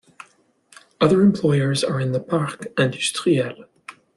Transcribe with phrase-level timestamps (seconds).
[0.99, 3.65] Other employers are in the "Parc Industriel".